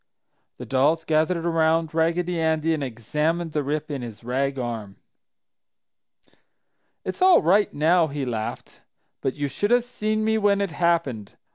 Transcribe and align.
The 0.57 0.65
dolls 0.65 1.05
gathered 1.05 1.45
around 1.45 1.93
Raggedy 1.93 2.41
Andy 2.41 2.73
and 2.73 2.83
examined 2.83 3.51
the 3.51 3.61
rip 3.61 3.91
in 3.91 4.01
his 4.01 4.23
rag 4.23 4.57
arm. 4.57 4.95
"It's 7.05 7.21
all 7.21 7.43
right 7.43 7.71
now!" 7.71 8.07
he 8.07 8.25
laughed. 8.25 8.81
"But 9.21 9.35
you 9.35 9.47
should 9.47 9.69
have 9.69 9.83
seen 9.83 10.25
me 10.25 10.39
when 10.39 10.59
it 10.59 10.71
happened! 10.71 11.37